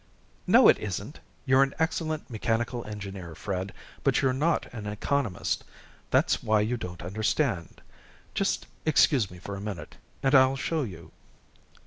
[0.47, 1.19] "No, it isn't.
[1.45, 3.71] You're an excellent mechanical engineer, Fred,
[4.03, 5.63] but you're not an economist.
[6.09, 7.83] That's why you don't understand.
[8.33, 11.11] Just excuse me for a minute, and I'll show you."